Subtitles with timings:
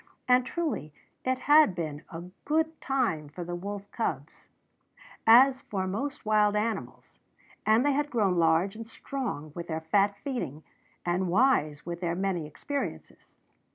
[0.27, 0.91] And truly
[1.23, 4.49] it had been a good time for the wolf cubs,
[5.27, 7.19] as for most wild animals;
[7.67, 10.63] and they had grown large and strong with their fat feeding,
[11.05, 13.37] and wise with their many experiences.